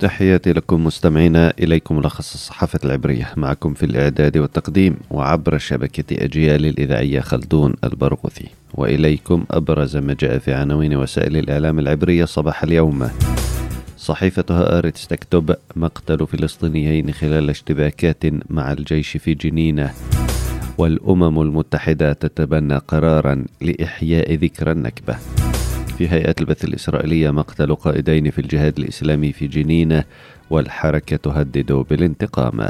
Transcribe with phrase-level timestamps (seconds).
[0.00, 3.32] تحياتي لكم مستمعينا إليكم ملخص الصحافة العبرية.
[3.36, 8.48] معكم في الإعداد والتقديم وعبر شبكة أجيال الإذاعية خلدون البرغوثي.
[8.74, 13.10] وإليكم أبرز ما جاء في عناوين وسائل الإعلام العبرية صباح اليوم.
[13.98, 19.90] صحيفة هآرتس تكتب مقتل فلسطينيين خلال اشتباكات مع الجيش في جنينة.
[20.78, 25.16] والأمم المتحدة تتبنى قرارا لإحياء ذكرى النكبة.
[25.98, 30.02] في هيئة البث الإسرائيلية مقتل قائدين في الجهاد الإسلامي في جنين
[30.50, 32.68] والحركة تهدد بالانتقام.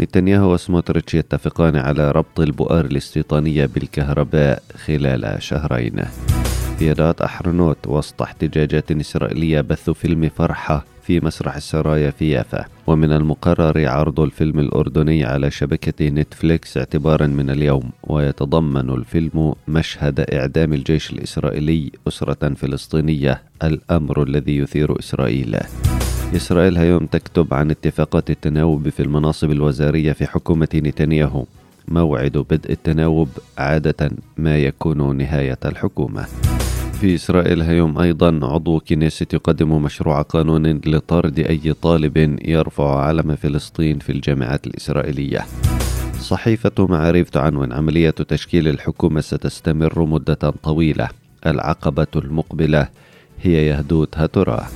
[0.00, 6.02] نتنياهو وسموتريتش يتفقان على ربط البؤر الاستيطانية بالكهرباء خلال شهرين.
[6.80, 12.64] قيادات أحرنوت وسط احتجاجات إسرائيلية بث فيلم فرحة في مسرح السرايا في يافا.
[12.90, 20.72] ومن المقرر عرض الفيلم الأردني على شبكة نتفليكس اعتبارا من اليوم ويتضمن الفيلم مشهد إعدام
[20.72, 25.56] الجيش الإسرائيلي أسرة فلسطينية الأمر الذي يثير إسرائيل.
[26.36, 31.44] إسرائيل هيوم تكتب عن اتفاقات التناوب في المناصب الوزارية في حكومة نتنياهو.
[31.88, 36.49] موعد بدء التناوب عادة ما يكون نهاية الحكومة.
[37.00, 43.98] في إسرائيل هيوم أيضا عضو كنيسة يقدم مشروع قانون لطرد أي طالب يرفع علم فلسطين
[43.98, 45.46] في الجامعات الإسرائيلية.
[46.20, 51.08] صحيفة معاريف تعنون عملية تشكيل الحكومة ستستمر مدة طويلة.
[51.46, 52.88] العقبة المقبلة
[53.42, 54.66] هي يهدوت هتراه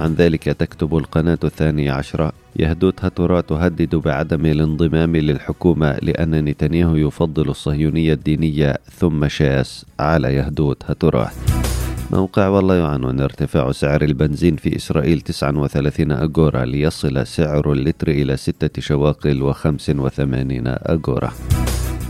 [0.00, 7.48] عن ذلك تكتب القناة الثانية عشرة يهدوت هترا تهدد بعدم الانضمام للحكومة لأن نتنياهو يفضل
[7.48, 11.30] الصهيونية الدينية ثم شاس على يهدوت هترا
[12.12, 18.80] موقع والله يعنون ارتفاع سعر البنزين في إسرائيل 39 أجورا ليصل سعر اللتر إلى ستة
[18.80, 21.32] شواقل وخمس وثمانين أجورا.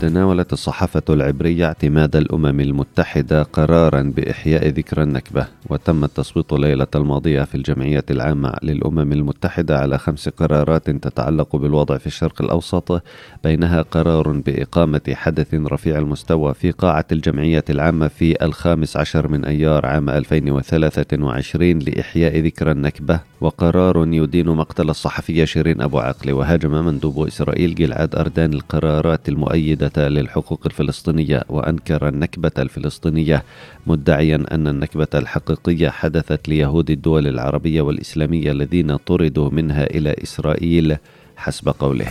[0.01, 7.55] تناولت الصحافة العبرية اعتماد الأمم المتحدة قرارا بإحياء ذكرى النكبة وتم التصويت ليلة الماضية في
[7.55, 13.03] الجمعية العامة للأمم المتحدة على خمس قرارات تتعلق بالوضع في الشرق الأوسط
[13.43, 19.85] بينها قرار بإقامة حدث رفيع المستوى في قاعة الجمعية العامة في الخامس عشر من أيار
[19.85, 27.75] عام 2023 لإحياء ذكرى النكبة وقرار يدين مقتل الصحفية شيرين أبو عقل وهاجم مندوب إسرائيل
[27.75, 33.43] جلعاد أردان القرارات المؤيدة للحقوق الفلسطينية وأنكر النكبة الفلسطينية
[33.87, 40.97] مدعيا أن النكبة الحقيقية حدثت ليهود الدول العربية والإسلامية الذين طردوا منها إلى إسرائيل
[41.37, 42.07] حسب قوله.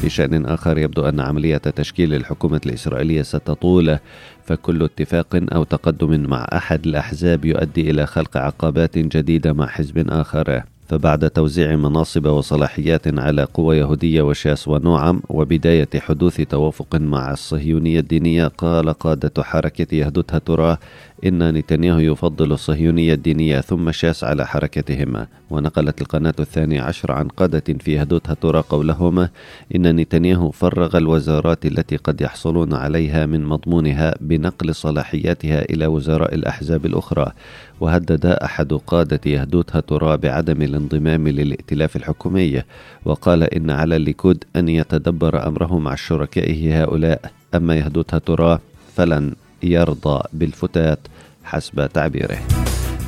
[0.00, 3.98] في شأن آخر يبدو أن عملية تشكيل الحكومة الإسرائيلية ستطول
[4.44, 10.71] فكل اتفاق أو تقدم مع أحد الأحزاب يؤدي إلى خلق عقبات جديدة مع حزب آخر.
[10.88, 18.46] فبعد توزيع مناصب وصلاحيات على قوى يهودية وشاس ونوعم وبداية حدوث توافق مع الصهيونية الدينية
[18.46, 20.78] قال قادة حركة يهدتها تراه
[21.24, 25.26] إن نتنياهو يفضل الصهيونية الدينية ثم شاس على حركتهما.
[25.50, 29.28] ونقلت القناة الثانية عشر عن قادة في يهدتها ترى قولهما
[29.74, 36.86] إن نتنياهو فرغ الوزارات التي قد يحصلون عليها من مضمونها بنقل صلاحياتها إلى وزراء الأحزاب
[36.86, 37.32] الأخرى.
[37.80, 42.62] وهدد أحد قادة يهدوتها ترى بعدم الانضمام للائتلاف الحكومي.
[43.04, 47.20] وقال إن على الليكود أن يتدبر أمره مع شركائه هؤلاء.
[47.54, 48.58] أما يهدوتها ترى
[48.94, 49.34] فلن
[49.64, 50.98] يرضى بالفتات
[51.44, 52.38] حسب تعبيره.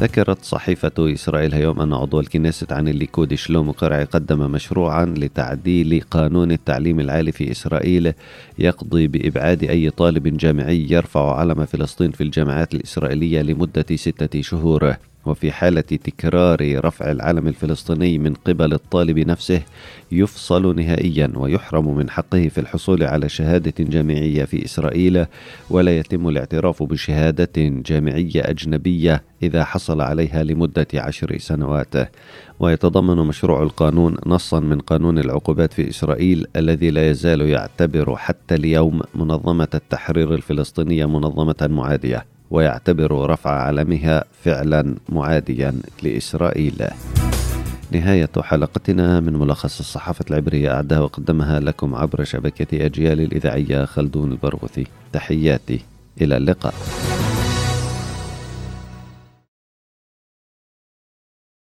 [0.01, 6.53] ذكرت صحيفة إسرائيل اليوم أن عضو الكنيست عن الليكود شلوم قرعي قدم مشروعا لتعديل قانون
[6.53, 8.13] التعليم العالي في إسرائيل
[8.59, 14.97] يقضي بإبعاد أي طالب جامعي يرفع علم فلسطين في الجامعات الإسرائيلية لمدة ستة شهور.
[15.27, 19.63] وفي حالة تكرار رفع العلم الفلسطيني من قبل الطالب نفسه
[20.13, 25.27] يفصل نهائيا ويحرم من حقه في الحصول على شهادة جامعية في إسرائيل
[25.71, 31.95] ولا يتم الاعتراف بشهادة جامعية أجنبية إذا حصل عليها لمدة عشر سنوات.
[32.61, 39.01] ويتضمن مشروع القانون نصا من قانون العقوبات في إسرائيل الذي لا يزال يعتبر حتى اليوم
[39.15, 42.34] منظمة التحرير الفلسطينية منظمة معادية.
[42.51, 46.87] ويعتبر رفع علمها فعلا معاديا لإسرائيل.
[47.91, 54.87] نهاية حلقتنا من ملخص الصحافة العبرية أعدها وقدمها لكم عبر شبكة أجيال الإذاعية خلدون البرغوثي.
[55.13, 55.81] تحياتي
[56.21, 56.75] إلى اللقاء.